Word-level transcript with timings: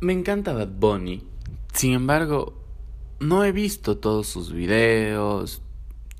Me 0.00 0.12
encanta 0.12 0.52
Bad 0.52 0.78
Bunny. 0.78 1.24
Sin 1.72 1.92
embargo, 1.92 2.54
no 3.18 3.44
he 3.44 3.50
visto 3.50 3.98
todos 3.98 4.28
sus 4.28 4.52
videos, 4.52 5.60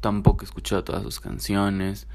tampoco 0.01 0.43
he 0.43 0.47
escuchado 0.47 0.83
todas 0.83 1.03
sus 1.05 1.21
canciones. 1.21 2.09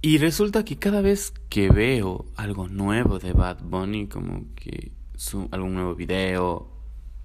Y 0.00 0.18
resulta 0.18 0.64
que 0.64 0.78
cada 0.78 1.02
vez 1.02 1.34
que 1.50 1.68
veo 1.68 2.24
algo 2.36 2.68
nuevo 2.68 3.18
de 3.18 3.34
Bad 3.34 3.62
Bunny, 3.62 4.08
como 4.08 4.46
que 4.56 4.92
su, 5.16 5.48
algún 5.52 5.74
nuevo 5.74 5.94
video, 5.94 6.68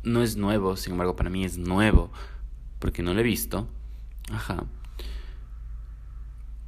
no 0.03 0.21
es 0.21 0.35
nuevo, 0.35 0.75
sin 0.75 0.91
embargo 0.91 1.15
para 1.15 1.29
mí 1.29 1.45
es 1.45 1.57
nuevo, 1.57 2.11
porque 2.79 3.03
no 3.03 3.13
lo 3.13 3.21
he 3.21 3.23
visto, 3.23 3.67
ajá, 4.31 4.65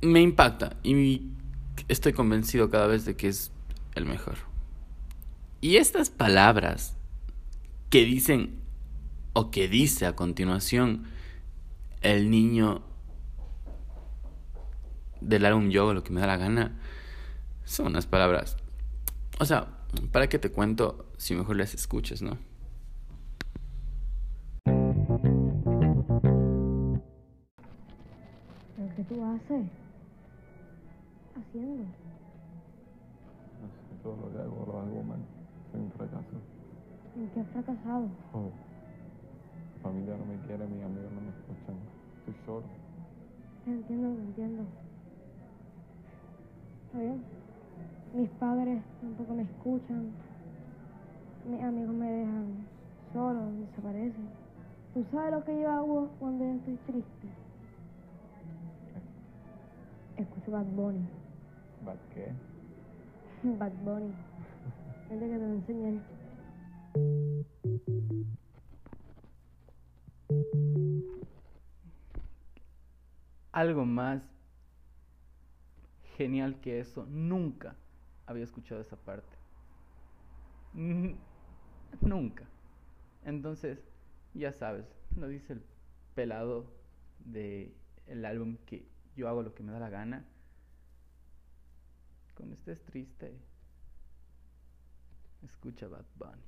me 0.02 0.22
impacta 0.22 0.78
y 0.84 1.32
estoy 1.88 2.14
convencido 2.14 2.70
cada 2.70 2.88
vez 2.88 3.06
de 3.06 3.16
que 3.16 3.28
es 3.28 3.52
el 3.96 4.06
mejor. 4.06 4.49
Y 5.62 5.76
estas 5.76 6.10
palabras 6.10 6.96
que 7.90 8.06
dicen 8.06 8.62
o 9.34 9.52
que 9.52 9.68
dice 9.68 10.06
a 10.06 10.16
continuación 10.16 11.04
el 12.02 12.32
niño 12.32 12.82
del 15.20 15.46
álbum 15.46 15.70
Yo, 15.70 15.94
lo 15.94 16.04
que 16.04 16.12
me 16.12 16.22
da 16.22 16.28
la 16.28 16.38
gana, 16.38 16.80
son 17.66 17.88
unas 17.88 18.06
palabras. 18.06 18.56
O 19.40 19.46
sea, 19.46 19.68
¿para 20.12 20.30
qué 20.30 20.40
te 20.40 20.50
cuento 20.50 21.12
si 21.18 21.36
mejor 21.36 21.58
las 21.58 21.74
escuchas, 21.74 22.22
no? 22.22 22.38
¿Qué 28.96 29.04
tú 29.06 29.24
haces? 29.24 29.66
Haciendo. 31.36 31.86
Todo 34.04 34.18
lo 34.18 34.32
que 34.32 34.40
hago 34.40 34.66
lo 34.68 34.80
hago 34.80 35.04
mal. 35.04 35.39
Soy 37.40 37.46
un 37.46 37.46
fracaso. 37.46 37.46
¿En 37.46 37.46
qué 37.46 37.60
has 37.60 37.66
fracasado? 37.66 38.08
Oh. 38.34 38.52
Mi 39.76 39.82
familia 39.82 40.18
no 40.18 40.26
me 40.26 40.36
quiere, 40.46 40.68
mis 40.68 40.84
amigos 40.84 41.12
no 41.14 41.22
me 41.22 41.30
escuchan. 41.30 41.76
Estoy 42.20 42.36
solo. 42.46 42.66
Te 43.64 43.72
entiendo, 43.72 44.14
te 44.14 44.22
entiendo. 44.22 44.64
¿Está 46.86 47.00
bien? 47.00 47.24
Mis 48.14 48.30
padres 48.32 48.82
tampoco 49.02 49.34
me 49.34 49.44
escuchan. 49.44 50.12
Mis 51.50 51.64
amigos 51.64 51.96
me 51.96 52.12
dejan 52.12 52.46
solo, 53.14 53.42
desaparecen. 53.52 54.30
¿Tú 54.94 55.06
sabes 55.12 55.32
lo 55.32 55.44
que 55.46 55.62
yo 55.62 55.72
hago 55.72 56.10
cuando 56.20 56.44
yo 56.44 56.52
estoy 56.52 56.78
triste? 56.88 57.28
Escucho 60.18 60.52
Bad 60.52 60.66
Bunny. 60.66 61.08
¿Bad 61.86 61.98
qué? 62.14 62.34
Bad 63.58 63.72
Bunny. 63.86 64.12
Vente 65.10 65.26
que 65.26 65.32
te 65.32 65.40
voy 65.40 65.52
a 65.52 65.54
enseñar. 65.54 66.19
Algo 73.60 73.86
más 73.86 74.22
genial 76.18 76.60
que 76.62 76.80
eso. 76.80 77.06
Nunca 77.06 77.76
había 78.26 78.44
escuchado 78.44 78.82
esa 78.82 78.96
parte. 78.96 79.38
Nunca. 82.02 82.46
Entonces, 83.26 83.80
ya 84.34 84.54
sabes, 84.54 84.86
lo 85.18 85.28
dice 85.28 85.54
el 85.54 85.64
pelado 86.16 86.72
de 87.20 87.74
el 88.08 88.26
álbum 88.26 88.58
que 88.66 88.88
yo 89.16 89.28
hago 89.28 89.44
lo 89.44 89.54
que 89.54 89.64
me 89.64 89.72
da 89.72 89.80
la 89.80 89.90
gana. 89.90 90.26
Cuando 92.36 92.56
estés 92.56 92.82
triste, 92.86 93.38
escucha 95.44 95.88
Bad 95.90 96.06
Bunny. 96.16 96.42